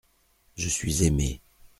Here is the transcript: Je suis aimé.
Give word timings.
Je 0.55 0.67
suis 0.67 1.03
aimé. 1.03 1.41